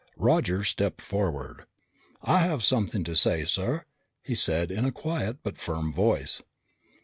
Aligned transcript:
Roger 0.17 0.63
stepped 0.63 0.99
forward. 0.99 1.67
"I 2.23 2.39
have 2.39 2.63
something 2.63 3.03
to 3.03 3.15
say, 3.15 3.45
sir," 3.45 3.85
he 4.23 4.33
said 4.33 4.71
in 4.71 4.83
a 4.83 4.91
quiet 4.91 5.37
but 5.43 5.59
firm 5.59 5.93
voice. 5.93 6.41